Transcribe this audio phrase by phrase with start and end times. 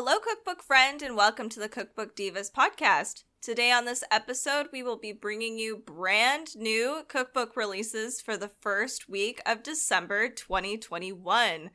[0.00, 3.24] Hello, cookbook friend, and welcome to the Cookbook Divas podcast.
[3.42, 8.52] Today, on this episode, we will be bringing you brand new cookbook releases for the
[8.60, 11.70] first week of December 2021.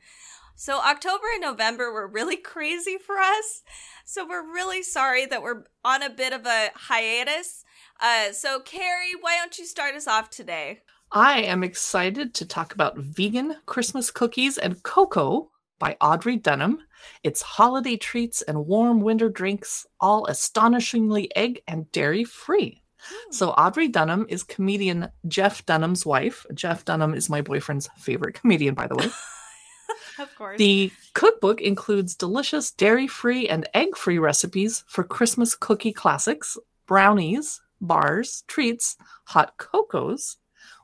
[0.54, 3.62] So, October and November were really crazy for us.
[4.06, 7.62] So, we're really sorry that we're on a bit of a hiatus.
[8.00, 10.80] Uh, so, Carrie, why don't you start us off today?
[11.12, 16.78] I am excited to talk about vegan Christmas cookies and cocoa by Audrey Dunham.
[17.22, 22.82] It's holiday treats and warm winter drinks, all astonishingly egg and dairy free.
[22.98, 23.32] Hmm.
[23.32, 26.46] So, Audrey Dunham is comedian Jeff Dunham's wife.
[26.54, 29.06] Jeff Dunham is my boyfriend's favorite comedian, by the way.
[30.18, 30.58] of course.
[30.58, 37.60] The cookbook includes delicious dairy free and egg free recipes for Christmas cookie classics, brownies,
[37.80, 40.38] bars, treats, hot cocos,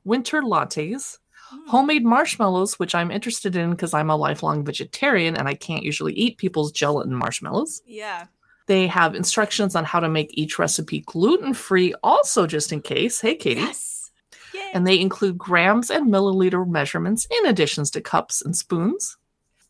[0.04, 1.18] winter lattes.
[1.66, 6.12] Homemade marshmallows, which I'm interested in because I'm a lifelong vegetarian and I can't usually
[6.14, 7.82] eat people's gelatin marshmallows.
[7.86, 8.26] Yeah.
[8.66, 13.20] They have instructions on how to make each recipe gluten free, also just in case.
[13.20, 13.60] Hey, Katie.
[13.60, 14.10] Yes.
[14.54, 14.70] Yay.
[14.74, 19.16] And they include grams and milliliter measurements in additions to cups and spoons.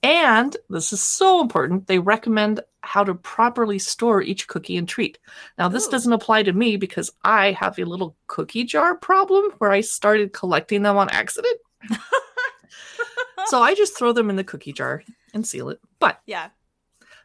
[0.03, 5.19] And this is so important, they recommend how to properly store each cookie and treat.
[5.59, 5.91] Now, this Ooh.
[5.91, 10.33] doesn't apply to me because I have a little cookie jar problem where I started
[10.33, 11.59] collecting them on accident.
[13.47, 15.03] so I just throw them in the cookie jar
[15.35, 15.81] and seal it.
[15.99, 16.49] But yeah.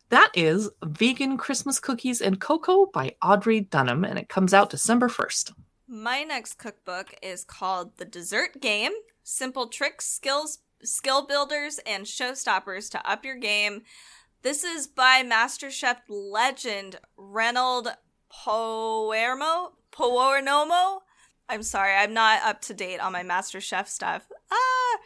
[0.09, 5.08] that is Vegan Christmas Cookies and Cocoa by Audrey Dunham, and it comes out December
[5.08, 5.53] 1st.
[5.88, 8.92] My next cookbook is called The Dessert Game
[9.23, 13.81] Simple Tricks, Skills, Skill Builders, and Showstoppers to Up Your Game.
[14.44, 17.89] This is by MasterChef legend Reynold
[18.31, 19.72] Poermo.
[19.92, 21.00] Poernomo?
[21.47, 24.27] I'm sorry, I'm not up to date on my master chef stuff.
[24.51, 24.97] Ah!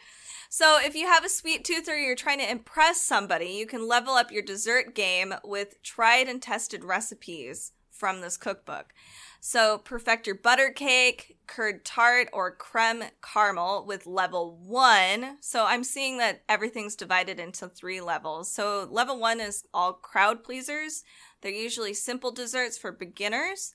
[0.52, 3.86] So, if you have a sweet tooth or you're trying to impress somebody, you can
[3.86, 8.92] level up your dessert game with tried and tested recipes from this cookbook.
[9.40, 15.36] So, perfect your butter cake, curd tart, or creme caramel with level one.
[15.40, 18.50] So, I'm seeing that everything's divided into three levels.
[18.50, 21.04] So, level one is all crowd pleasers.
[21.42, 23.74] They're usually simple desserts for beginners.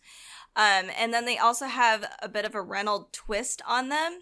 [0.55, 4.19] Um, and then they also have a bit of a Reynolds twist on them.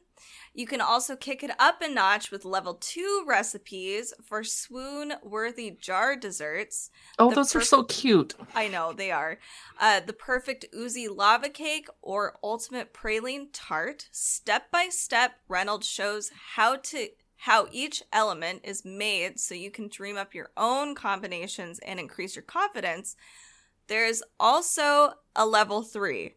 [0.56, 5.72] You can also kick it up a notch with level two recipes for swoon worthy
[5.72, 6.92] jar desserts.
[7.18, 8.36] Oh, The those are so cute.
[8.54, 9.40] I know they are.
[9.80, 14.08] Uh, the perfect oozy lava cake or ultimate praline tart.
[14.12, 19.90] Step by step, Reynolds shows how to how each element is made so you can
[19.90, 23.18] dream up your own combinations and increase your confidence.
[23.94, 26.34] There's also a level three.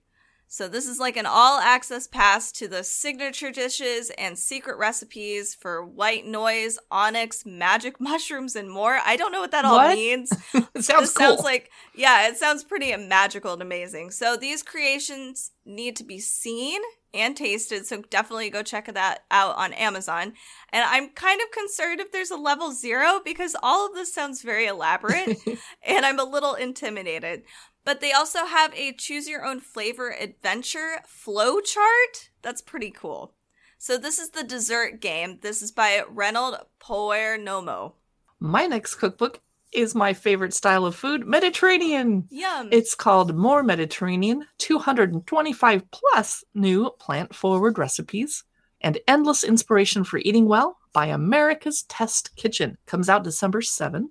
[0.48, 5.54] So this is like an all access pass to the signature dishes and secret recipes
[5.54, 8.98] for white noise, onyx, magic mushrooms, and more.
[9.04, 9.96] I don't know what that all What?
[9.96, 11.26] means It sounds this cool.
[11.36, 16.18] sounds like yeah it sounds pretty magical and amazing so these creations need to be
[16.18, 16.80] seen
[17.14, 20.34] and tasted so definitely go check that out on amazon
[20.70, 24.42] and i'm kind of concerned if there's a level zero because all of this sounds
[24.42, 25.38] very elaborate
[25.86, 27.42] and i'm a little intimidated
[27.86, 33.32] but they also have a choose your own flavor adventure flow chart that's pretty cool
[33.78, 37.92] so this is the dessert game this is by Reynold Poernomo.
[38.40, 39.40] My next cookbook
[39.72, 42.26] is my favorite style of food, Mediterranean.
[42.30, 48.44] yum It's called More Mediterranean 225 plus new plant forward recipes
[48.80, 52.78] and endless inspiration for eating well by America's Test Kitchen.
[52.86, 54.10] Comes out December 7.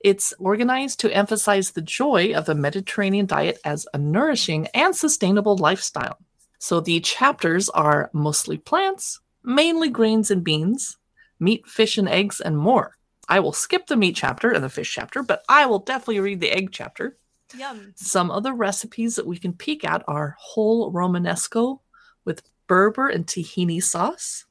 [0.00, 5.58] It's organized to emphasize the joy of the Mediterranean diet as a nourishing and sustainable
[5.58, 6.18] lifestyle.
[6.58, 10.96] So the chapters are mostly plants, mainly grains and beans,
[11.38, 12.96] meat, fish, and eggs, and more.
[13.28, 16.40] I will skip the meat chapter and the fish chapter, but I will definitely read
[16.40, 17.18] the egg chapter.
[17.56, 21.80] yum Some other recipes that we can peek at are whole Romanesco
[22.24, 24.46] with berbere and tahini sauce,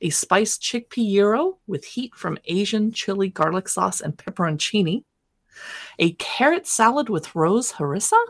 [0.00, 5.04] a spiced chickpea gyro with heat from Asian chili garlic sauce and pepperoncini,
[5.98, 8.20] a carrot salad with rose harissa,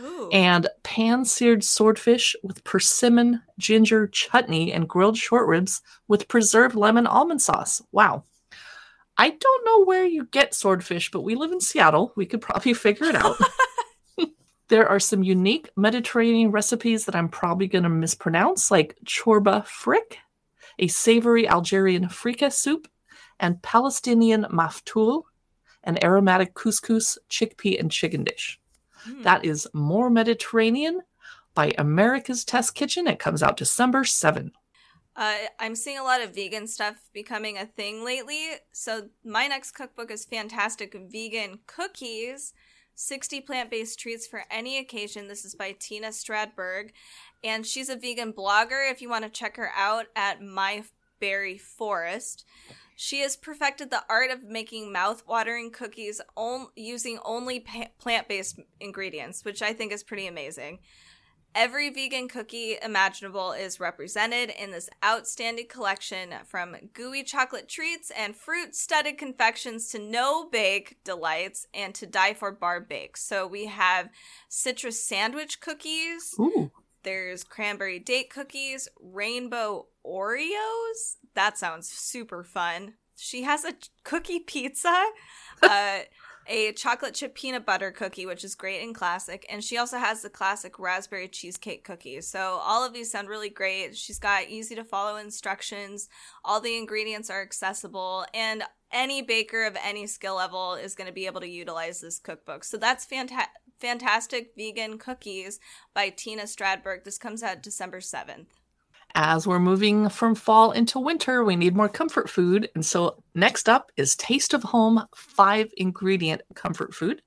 [0.00, 0.30] Ooh.
[0.32, 7.06] and pan seared swordfish with persimmon, ginger, chutney, and grilled short ribs with preserved lemon
[7.06, 7.82] almond sauce.
[7.92, 8.24] Wow.
[9.16, 12.12] I don't know where you get swordfish, but we live in Seattle.
[12.16, 13.36] We could probably figure it out.
[14.68, 20.16] there are some unique Mediterranean recipes that I'm probably going to mispronounce, like chorba frik,
[20.78, 22.88] a savory Algerian freekeh soup,
[23.38, 25.24] and Palestinian maftoul,
[25.84, 28.60] an aromatic couscous, chickpea, and chicken dish.
[29.04, 29.22] Hmm.
[29.22, 31.02] That is More Mediterranean
[31.54, 33.06] by America's Test Kitchen.
[33.06, 34.52] It comes out December 7.
[35.14, 38.52] Uh, I'm seeing a lot of vegan stuff becoming a thing lately.
[38.72, 42.54] So, my next cookbook is Fantastic Vegan Cookies
[43.02, 45.28] 60 Plant Based Treats for Any Occasion.
[45.28, 46.90] This is by Tina Stradberg.
[47.42, 48.90] And she's a vegan blogger.
[48.90, 50.84] If you want to check her out at My
[51.20, 52.44] Berry Forest.
[52.94, 59.44] She has perfected the art of making mouth-watering cookies on- using only pa- plant-based ingredients,
[59.44, 60.78] which I think is pretty amazing.
[61.54, 68.34] Every vegan cookie imaginable is represented in this outstanding collection from gooey chocolate treats and
[68.34, 73.22] fruit studded confections to no bake delights and to die for bar bakes.
[73.26, 74.08] So we have
[74.48, 76.34] citrus sandwich cookies.
[76.40, 76.70] Ooh.
[77.02, 81.16] There's cranberry date cookies, rainbow Oreos.
[81.34, 82.94] That sounds super fun.
[83.16, 83.74] She has a
[84.04, 85.04] cookie pizza.
[85.62, 86.00] uh,
[86.46, 89.46] a chocolate chip peanut butter cookie, which is great and classic.
[89.48, 92.26] And she also has the classic raspberry cheesecake cookies.
[92.28, 93.96] So all of these sound really great.
[93.96, 96.08] She's got easy to follow instructions.
[96.44, 98.26] All the ingredients are accessible.
[98.34, 102.18] And any baker of any skill level is going to be able to utilize this
[102.18, 102.64] cookbook.
[102.64, 103.46] So that's fanta-
[103.80, 105.58] fantastic vegan cookies
[105.94, 107.04] by Tina Stradberg.
[107.04, 108.46] This comes out December 7th
[109.14, 112.70] as we're moving from fall into winter, we need more comfort food.
[112.74, 117.22] And so, next up is Taste of Home five ingredient comfort food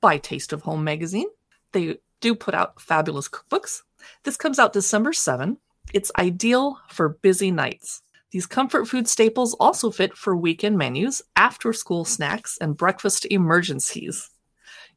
[0.00, 1.28] by Taste of Home magazine.
[1.72, 3.82] They do put out fabulous cookbooks.
[4.22, 5.58] This comes out December 7.
[5.92, 8.02] It's ideal for busy nights.
[8.30, 14.30] These comfort food staples also fit for weekend menus, after school snacks, and breakfast emergencies.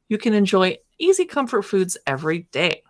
[0.07, 2.81] You can enjoy easy comfort foods every day.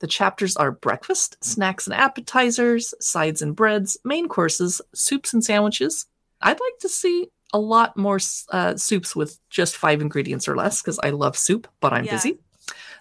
[0.00, 6.06] The chapters are breakfast, snacks and appetizers, sides and breads, main courses, soups and sandwiches.
[6.40, 8.18] I'd like to see a lot more
[8.50, 12.12] uh, soups with just five ingredients or less because I love soup, but I'm yeah.
[12.12, 12.38] busy.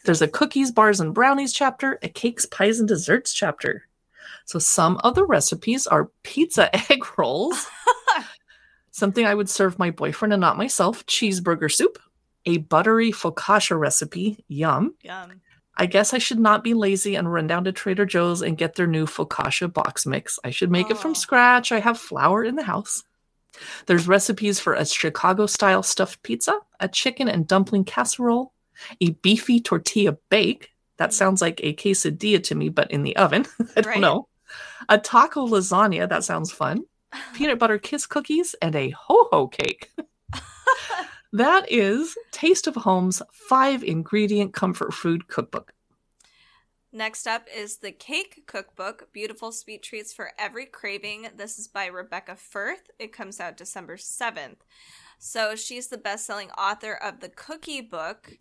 [0.05, 3.87] There's a cookies, bars, and brownies chapter, a cakes, pies, and desserts chapter.
[4.45, 7.67] So some of the recipes are pizza egg rolls,
[8.91, 11.99] something I would serve my boyfriend and not myself, cheeseburger soup,
[12.45, 14.95] a buttery focaccia recipe, yum.
[15.01, 15.41] Yum.
[15.77, 18.75] I guess I should not be lazy and run down to Trader Joe's and get
[18.75, 20.39] their new focaccia box mix.
[20.43, 20.91] I should make oh.
[20.91, 21.71] it from scratch.
[21.71, 23.03] I have flour in the house.
[23.85, 28.53] There's recipes for a Chicago style stuffed pizza, a chicken and dumpling casserole,
[29.01, 30.71] a beefy tortilla bake.
[30.97, 31.13] That mm.
[31.13, 33.45] sounds like a quesadilla to me, but in the oven.
[33.75, 33.99] I don't right.
[33.99, 34.27] know.
[34.89, 36.09] A taco lasagna.
[36.09, 36.83] That sounds fun.
[37.35, 39.91] Peanut butter kiss cookies and a ho ho cake.
[41.33, 45.73] That is Taste of Home's five ingredient comfort food cookbook.
[46.93, 51.27] Next up is the Cake Cookbook Beautiful Sweet Treats for Every Craving.
[51.35, 52.89] This is by Rebecca Firth.
[52.97, 54.59] It comes out December 7th.
[55.19, 58.37] So she's the best selling author of the Cookie Book.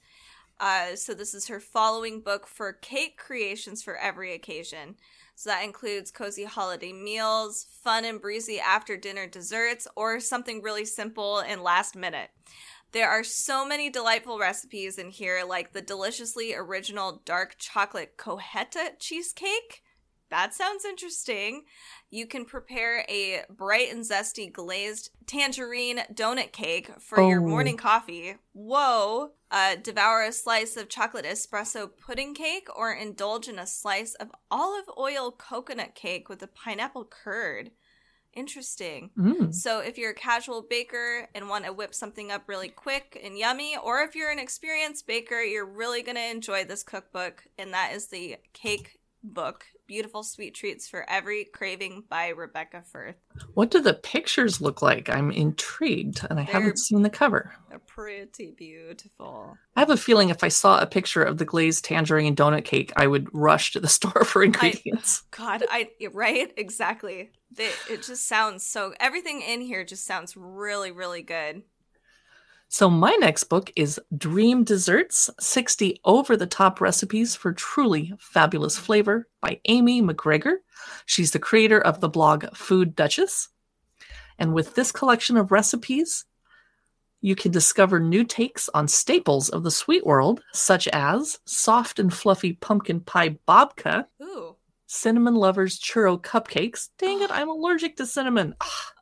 [0.61, 4.94] Uh, so this is her following book for cake creations for every occasion.
[5.35, 10.87] So that includes cozy holiday meals, fun and breezy after dinner desserts, or something really
[10.87, 12.31] simple and last minute.
[12.96, 18.98] There are so many delightful recipes in here, like the deliciously original dark chocolate cajeta
[18.98, 19.82] cheesecake.
[20.31, 21.64] That sounds interesting.
[22.08, 27.28] You can prepare a bright and zesty glazed tangerine donut cake for oh.
[27.28, 28.37] your morning coffee.
[28.54, 29.32] Whoa.
[29.50, 34.31] Uh, devour a slice of chocolate espresso pudding cake or indulge in a slice of
[34.50, 37.72] olive oil coconut cake with a pineapple curd.
[38.37, 39.11] Interesting.
[39.19, 39.53] Mm.
[39.55, 43.38] So, if you're a casual baker and want to whip something up really quick and
[43.38, 47.72] yummy, or if you're an experienced baker, you're really going to enjoy this cookbook, and
[47.72, 48.99] that is the Cake
[49.33, 53.17] Book Beautiful Sweet Treats for Every Craving by Rebecca Firth.
[53.55, 55.09] What do the pictures look like?
[55.09, 57.53] I'm intrigued and I They're, haven't seen the cover.
[57.69, 59.56] They're pretty beautiful.
[59.75, 62.65] I have a feeling if I saw a picture of the glazed tangerine and donut
[62.65, 65.23] cake, I would rush to the store for ingredients.
[65.33, 66.53] I, God, I right?
[66.56, 67.31] Exactly.
[67.56, 71.63] it just sounds so everything in here just sounds really really good.
[72.69, 78.77] So, my next book is Dream Desserts 60 Over the Top Recipes for Truly Fabulous
[78.77, 80.56] Flavor by Amy McGregor.
[81.06, 83.49] She's the creator of the blog Food Duchess.
[84.39, 86.25] And with this collection of recipes,
[87.20, 92.13] you can discover new takes on staples of the sweet world, such as soft and
[92.13, 94.56] fluffy pumpkin pie babka, Ooh.
[94.87, 96.89] cinnamon lovers churro cupcakes.
[96.99, 98.56] Dang it, I'm allergic to cinnamon.
[98.61, 98.93] Ah,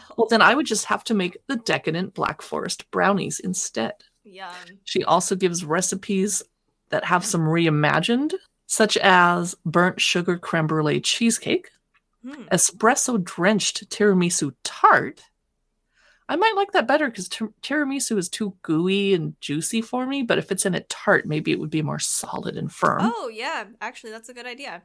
[0.16, 3.94] well, then I would just have to make the decadent Black Forest brownies instead.
[4.24, 4.52] Yum.
[4.84, 6.42] She also gives recipes
[6.90, 8.34] that have some reimagined,
[8.66, 11.70] such as burnt sugar creme brulee cheesecake,
[12.24, 12.42] hmm.
[12.52, 15.22] espresso drenched tiramisu tart.
[16.28, 20.22] I might like that better because t- tiramisu is too gooey and juicy for me,
[20.22, 23.00] but if it's in a tart, maybe it would be more solid and firm.
[23.02, 23.64] Oh, yeah.
[23.80, 24.82] Actually, that's a good idea.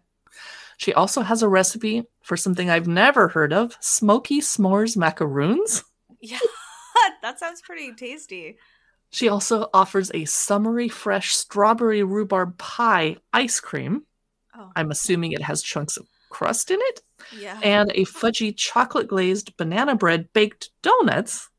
[0.78, 5.84] She also has a recipe for something I've never heard of smoky s'mores macaroons.
[6.20, 6.40] Yeah,
[7.22, 8.58] that sounds pretty tasty.
[9.12, 14.02] She also offers a summery fresh strawberry rhubarb pie ice cream.
[14.58, 17.02] Oh, I'm assuming it has chunks of crust in it.
[17.38, 17.60] yeah.
[17.62, 21.50] And a fudgy chocolate glazed banana bread baked donuts.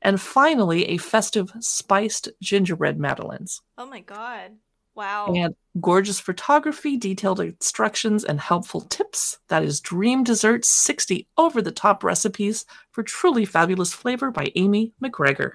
[0.00, 3.60] And finally, a festive spiced gingerbread madeleines.
[3.76, 4.52] oh my god.
[4.94, 5.32] Wow.
[5.34, 9.38] And gorgeous photography, detailed instructions, and helpful tips.
[9.48, 14.92] That is Dream Desserts 60 over the top recipes for truly fabulous flavor by Amy
[15.02, 15.52] McGregor.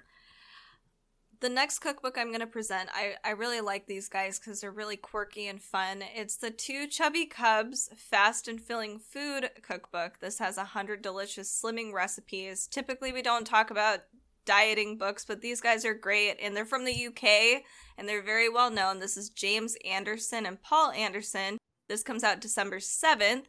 [1.41, 4.71] The next cookbook I'm going to present, I, I really like these guys because they're
[4.71, 6.01] really quirky and fun.
[6.15, 10.19] It's the Two Chubby Cubs Fast and Filling Food Cookbook.
[10.21, 12.67] This has 100 delicious slimming recipes.
[12.67, 13.99] Typically, we don't talk about
[14.45, 17.63] dieting books, but these guys are great and they're from the UK
[17.97, 18.99] and they're very well known.
[18.99, 21.57] This is James Anderson and Paul Anderson.
[21.87, 23.45] This comes out December 7th.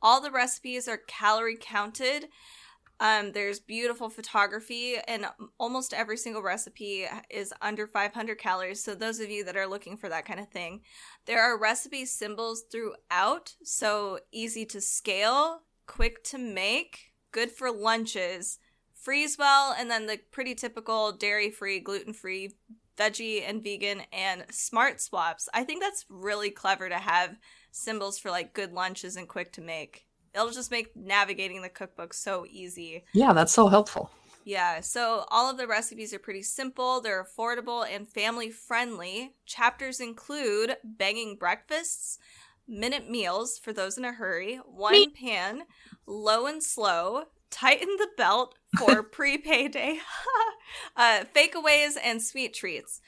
[0.00, 2.28] All the recipes are calorie counted.
[3.00, 5.26] Um, there's beautiful photography, and
[5.58, 8.82] almost every single recipe is under 500 calories.
[8.82, 10.80] So, those of you that are looking for that kind of thing,
[11.24, 13.54] there are recipe symbols throughout.
[13.62, 18.58] So, easy to scale, quick to make, good for lunches,
[19.00, 22.54] freeze well, and then the pretty typical dairy free, gluten free,
[22.96, 25.48] veggie and vegan, and smart swaps.
[25.54, 27.36] I think that's really clever to have
[27.70, 30.06] symbols for like good lunches and quick to make.
[30.34, 33.04] It'll just make navigating the cookbook so easy.
[33.12, 34.10] Yeah, that's so helpful.
[34.44, 39.34] Yeah, so all of the recipes are pretty simple, they're affordable and family friendly.
[39.44, 42.18] Chapters include banging breakfasts,
[42.66, 45.08] minute meals for those in a hurry, one Me.
[45.08, 45.64] pan,
[46.06, 49.98] low and slow, tighten the belt for pre payday,
[50.96, 53.00] uh, fakeaways, and sweet treats.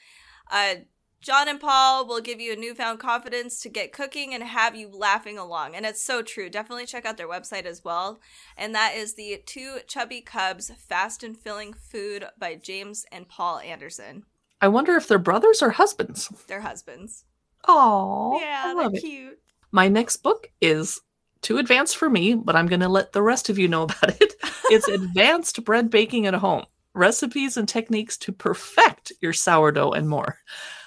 [0.51, 0.75] Uh,
[1.21, 4.89] John and Paul will give you a newfound confidence to get cooking and have you
[4.89, 5.75] laughing along.
[5.75, 6.49] And it's so true.
[6.49, 8.19] Definitely check out their website as well.
[8.57, 13.59] And that is the Two Chubby Cubs Fast and Filling Food by James and Paul
[13.59, 14.23] Anderson.
[14.59, 16.27] I wonder if they're brothers or husbands.
[16.47, 17.25] They're husbands.
[17.67, 19.01] Oh, yeah, I they're love it.
[19.01, 19.39] cute.
[19.71, 21.01] My next book is
[21.41, 24.21] too advanced for me, but I'm going to let the rest of you know about
[24.21, 24.33] it.
[24.69, 30.37] It's Advanced Bread Baking at Home Recipes and Techniques to Perfect Your Sourdough and More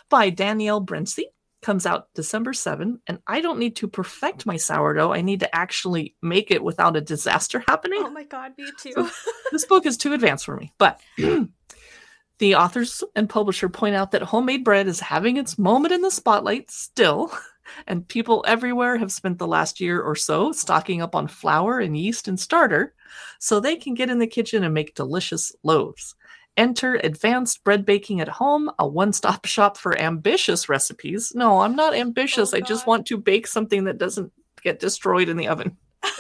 [0.09, 1.25] by Danielle Brincy.
[1.63, 5.15] Comes out December 7, and I don't need to perfect my sourdough.
[5.15, 8.03] I need to actually make it without a disaster happening.
[8.05, 9.09] Oh my god, me too.
[9.51, 10.75] this book is too advanced for me.
[10.77, 11.01] But
[12.39, 16.11] the authors and publisher point out that homemade bread is having its moment in the
[16.11, 17.33] spotlight still,
[17.87, 21.97] and people everywhere have spent the last year or so stocking up on flour and
[21.97, 22.95] yeast and starter
[23.39, 26.15] so they can get in the kitchen and make delicious loaves.
[26.57, 31.33] Enter Advanced Bread Baking at Home, a one stop shop for ambitious recipes.
[31.35, 32.55] No, I'm not oh, ambitious.
[32.55, 35.77] Oh, I just want to bake something that doesn't get destroyed in the oven.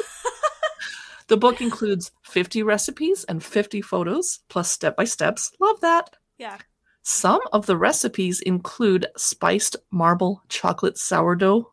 [1.28, 5.52] The book includes 50 recipes and 50 photos, plus step by steps.
[5.58, 6.16] Love that.
[6.38, 6.58] yeah.
[7.06, 11.70] Some of the recipes include spiced marble chocolate sourdough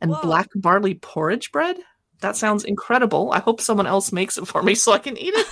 [0.00, 0.22] and Whoa.
[0.22, 1.76] black barley porridge bread.
[2.20, 3.32] That sounds incredible.
[3.32, 5.46] I hope someone else makes it for me so I can eat it.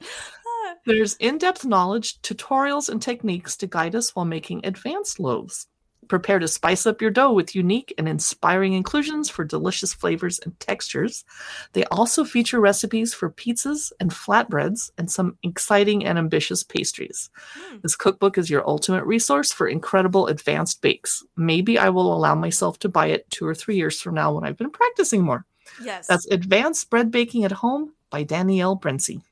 [0.86, 5.66] There's in depth knowledge, tutorials, and techniques to guide us while making advanced loaves.
[6.08, 10.58] Prepare to spice up your dough with unique and inspiring inclusions for delicious flavors and
[10.60, 11.24] textures.
[11.72, 17.30] They also feature recipes for pizzas and flatbreads and some exciting and ambitious pastries.
[17.54, 17.78] Hmm.
[17.82, 21.24] This cookbook is your ultimate resource for incredible advanced bakes.
[21.36, 24.44] Maybe I will allow myself to buy it two or three years from now when
[24.44, 25.44] I've been practicing more.
[25.82, 26.06] Yes.
[26.06, 29.22] That's Advanced Bread Baking at Home by Danielle Brency.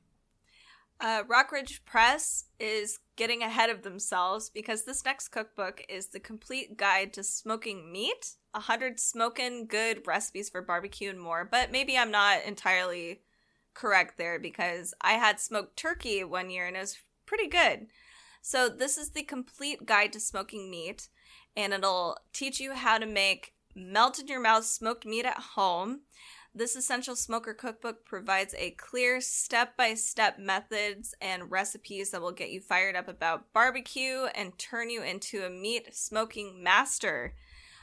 [1.01, 6.77] Uh, Rockridge Press is getting ahead of themselves because this next cookbook is the complete
[6.77, 8.35] guide to smoking meat.
[8.55, 11.49] A hundred smoking good recipes for barbecue and more.
[11.51, 13.23] But maybe I'm not entirely
[13.75, 17.87] correct there because I had smoked turkey one year and it was pretty good.
[18.43, 21.09] So this is the complete guide to smoking meat,
[21.57, 26.03] and it'll teach you how to make melt in your mouth smoked meat at home.
[26.57, 32.31] This essential smoker cookbook provides a clear step by step methods and recipes that will
[32.31, 37.35] get you fired up about barbecue and turn you into a meat smoking master.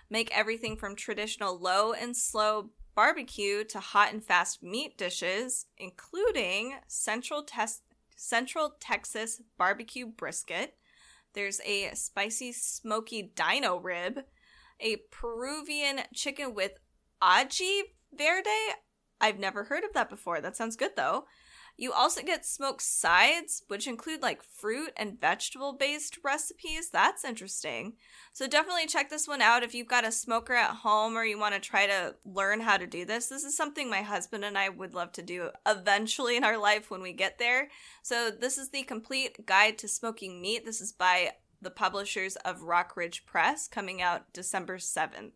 [0.09, 6.75] Make everything from traditional low and slow barbecue to hot and fast meat dishes, including
[6.87, 7.81] Central, Tes-
[8.15, 10.75] Central Texas barbecue brisket.
[11.33, 14.21] There's a spicy smoky dino rib,
[14.79, 16.71] a Peruvian chicken with
[17.21, 17.81] aji
[18.15, 18.49] verde.
[19.19, 20.41] I've never heard of that before.
[20.41, 21.25] That sounds good though.
[21.77, 26.89] You also get smoked sides, which include like fruit and vegetable based recipes.
[26.89, 27.93] That's interesting.
[28.33, 31.39] So definitely check this one out if you've got a smoker at home or you
[31.39, 33.27] want to try to learn how to do this.
[33.27, 36.91] This is something my husband and I would love to do eventually in our life
[36.91, 37.69] when we get there.
[38.03, 40.65] So this is the complete guide to smoking meat.
[40.65, 45.31] This is by the publishers of Rockridge Press coming out December 7th.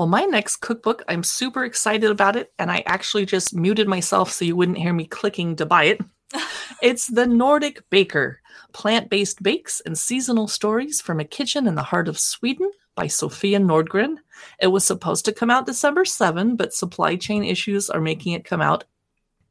[0.00, 4.32] Well, my next cookbook, I'm super excited about it, and I actually just muted myself
[4.32, 6.00] so you wouldn't hear me clicking to buy it.
[6.82, 8.40] it's The Nordic Baker
[8.72, 13.08] Plant Based Bakes and Seasonal Stories from a Kitchen in the Heart of Sweden by
[13.08, 14.16] Sofia Nordgren.
[14.58, 18.42] It was supposed to come out December 7, but supply chain issues are making it
[18.46, 18.84] come out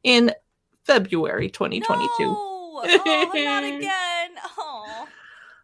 [0.02, 0.32] in
[0.82, 2.08] February 2022.
[2.18, 2.36] No!
[2.82, 4.09] Oh, not again.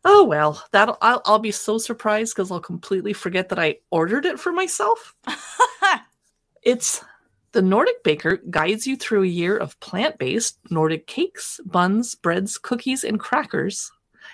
[0.09, 0.25] Oh.
[0.25, 4.39] Well, that I'll, I'll be so surprised because I'll completely forget that I ordered it
[4.39, 5.15] for myself.
[6.63, 7.05] it's
[7.53, 13.03] the Nordic Baker guides you through a year of plant-based Nordic cakes, buns, breads, cookies,
[13.03, 13.91] and crackers,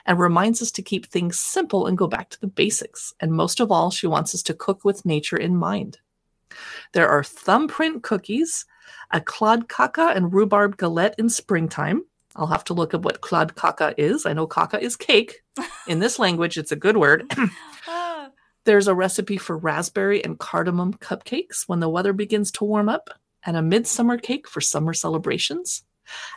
[0.07, 3.14] and reminds us to keep things simple and go back to the basics.
[3.21, 5.99] And most of all, she wants us to cook with nature in mind.
[6.93, 8.67] There are thumbprint cookies,
[9.11, 12.05] a kladdkaka and rhubarb galette in springtime,
[12.36, 14.26] I'll have to look up what kladdkaka is.
[14.26, 15.42] I know kaka is cake.
[15.86, 17.30] In this language, it's a good word.
[18.64, 23.10] There's a recipe for raspberry and cardamom cupcakes when the weather begins to warm up,
[23.44, 25.82] and a midsummer cake for summer celebrations.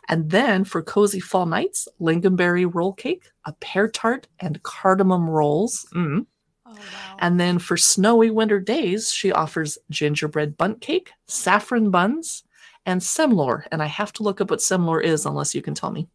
[0.09, 5.85] And then for cozy fall nights, lingonberry roll cake, a pear tart, and cardamom rolls.
[5.93, 6.25] Mm.
[6.65, 7.17] Oh, wow.
[7.19, 12.43] And then for snowy winter days, she offers gingerbread bundt cake, saffron buns,
[12.85, 13.63] and Semlor.
[13.71, 16.07] And I have to look up what Semlor is unless you can tell me.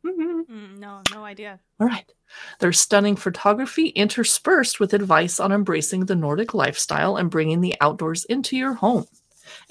[0.50, 1.61] Mm, no, no idea.
[1.79, 2.11] All right.
[2.59, 8.25] There's stunning photography interspersed with advice on embracing the Nordic lifestyle and bringing the outdoors
[8.25, 9.07] into your home,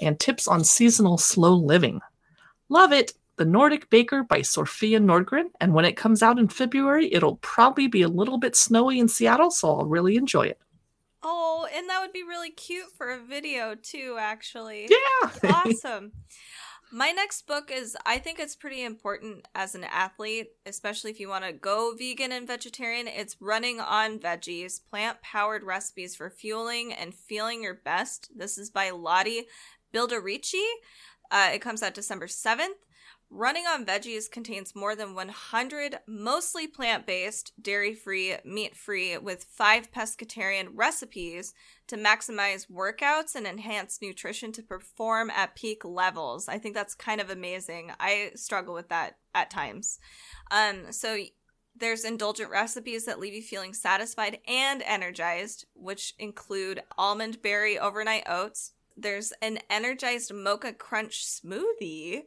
[0.02, 2.02] and tips on seasonal slow living.
[2.70, 3.14] Love it!
[3.38, 5.46] The Nordic Baker by Sofia Nordgren.
[5.62, 9.08] And when it comes out in February, it'll probably be a little bit snowy in
[9.08, 10.60] Seattle, so I'll really enjoy it.
[11.24, 14.90] Oh, and that would be really cute for a video too, actually.
[14.90, 15.30] Yeah.
[15.66, 16.12] awesome.
[16.92, 21.30] My next book is I think it's pretty important as an athlete, especially if you
[21.30, 23.08] want to go vegan and vegetarian.
[23.08, 28.32] It's Running on Veggies Plant Powered Recipes for Fueling and Feeling Your Best.
[28.36, 29.46] This is by Lottie
[29.94, 30.66] Bildirici.
[31.30, 32.70] Uh, it comes out December 7th.
[33.32, 39.44] Running on Veggies contains more than 100 mostly plant based, dairy free, meat free, with
[39.44, 41.54] five pescatarian recipes
[41.88, 46.50] to maximize workouts and enhance nutrition to perform at peak levels.
[46.50, 47.92] I think that's kind of amazing.
[48.00, 50.00] I struggle with that at times.
[50.50, 51.20] Um, so
[51.76, 58.24] there's indulgent recipes that leave you feeling satisfied and energized, which include almond berry overnight
[58.28, 58.74] oats.
[58.98, 62.24] There's an energized mocha crunch smoothie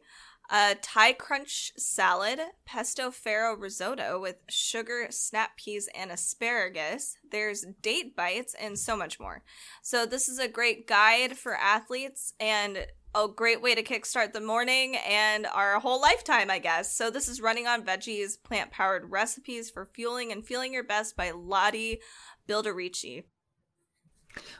[0.53, 7.17] a Thai crunch salad, pesto farro risotto with sugar, snap peas, and asparagus.
[7.31, 9.41] There's date bites and so much more.
[9.81, 12.85] So, this is a great guide for athletes and
[13.15, 16.95] a great way to kickstart the morning and our whole lifetime, I guess.
[16.95, 21.17] So, this is Running on Veggies Plant Powered Recipes for Fueling and Feeling Your Best
[21.17, 21.99] by Lottie
[22.47, 23.23] Bildirici.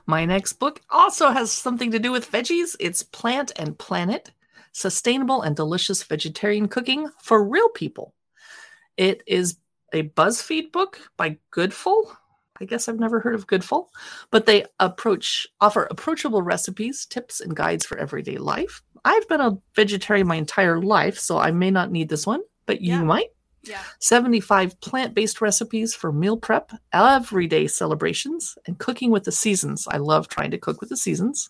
[0.07, 2.75] My next book also has something to do with veggies.
[2.79, 4.31] It's Plant and Planet
[4.73, 8.13] sustainable and delicious vegetarian cooking for real people.
[8.97, 9.57] It is
[9.93, 12.11] a BuzzFeed book by Goodful.
[12.59, 13.89] I guess I've never heard of Goodful,
[14.29, 18.83] but they approach offer approachable recipes, tips, and guides for everyday life.
[19.05, 22.81] I've been a vegetarian my entire life, so I may not need this one, but
[22.81, 23.03] you yeah.
[23.03, 23.29] might.
[23.63, 23.81] Yeah.
[23.99, 29.87] 75 plant based recipes for meal prep, everyday celebrations, and cooking with the seasons.
[29.89, 31.49] I love trying to cook with the seasons.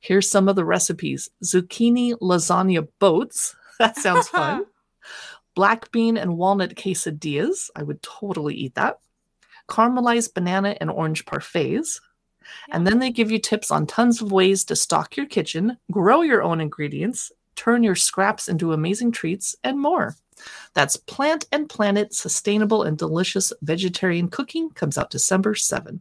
[0.00, 3.56] Here's some of the recipes zucchini lasagna boats.
[3.78, 4.66] That sounds fun.
[5.56, 7.68] Black bean and walnut quesadillas.
[7.74, 9.00] I would totally eat that.
[9.68, 12.00] Caramelized banana and orange parfaits.
[12.68, 12.76] Yeah.
[12.76, 16.22] And then they give you tips on tons of ways to stock your kitchen, grow
[16.22, 20.14] your own ingredients, turn your scraps into amazing treats, and more.
[20.74, 26.00] That's Plant and Planet Sustainable and Delicious Vegetarian Cooking comes out December 7.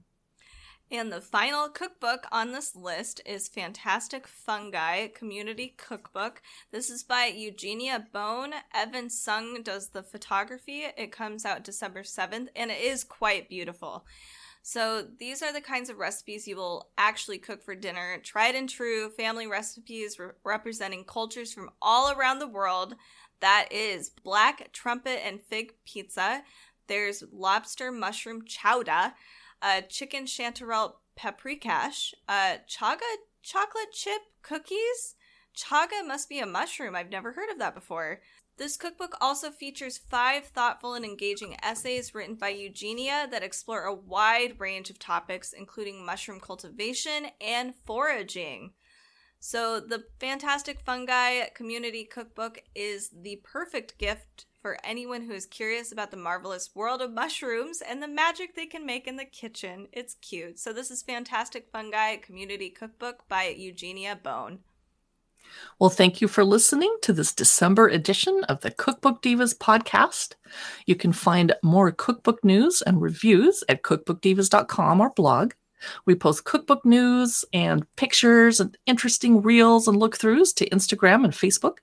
[0.92, 6.42] And the final cookbook on this list is Fantastic Fungi Community Cookbook.
[6.70, 8.52] This is by Eugenia Bone.
[8.74, 10.84] Evan Sung does the photography.
[10.98, 14.06] It comes out December 7th and it is quite beautiful.
[14.64, 18.20] So, these are the kinds of recipes you will actually cook for dinner.
[18.22, 22.96] Tried and true family recipes re- representing cultures from all around the world.
[23.40, 26.44] That is black trumpet and fig pizza.
[26.88, 29.14] There's lobster mushroom chowder
[29.62, 33.02] uh, chicken chanterelle paprikash, uh, chaga
[33.44, 35.16] chocolate chip cookies.
[35.56, 36.96] Chaga must be a mushroom.
[36.96, 38.22] I've never heard of that before.
[38.58, 43.94] This cookbook also features five thoughtful and engaging essays written by Eugenia that explore a
[43.94, 48.74] wide range of topics, including mushroom cultivation and foraging.
[49.40, 55.92] So, the Fantastic Fungi Community Cookbook is the perfect gift for anyone who is curious
[55.92, 59.88] about the marvelous world of mushrooms and the magic they can make in the kitchen.
[59.92, 60.60] It's cute.
[60.60, 64.60] So, this is Fantastic Fungi Community Cookbook by Eugenia Bone.
[65.80, 70.36] Well, thank you for listening to this December edition of the Cookbook Divas podcast.
[70.86, 75.54] You can find more cookbook news and reviews at cookbookdivas.com, our blog.
[76.06, 81.34] We post cookbook news and pictures and interesting reels and look throughs to Instagram and
[81.34, 81.78] Facebook.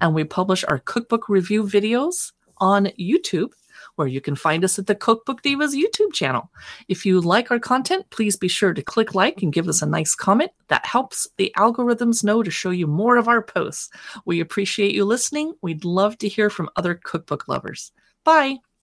[0.00, 3.50] And we publish our cookbook review videos on YouTube
[3.96, 6.50] where you can find us at the Cookbook Divas YouTube channel.
[6.88, 9.86] If you like our content, please be sure to click like and give us a
[9.86, 10.50] nice comment.
[10.68, 13.90] That helps the algorithms know to show you more of our posts.
[14.24, 15.54] We appreciate you listening.
[15.62, 17.92] We'd love to hear from other cookbook lovers.
[18.24, 18.64] Bye.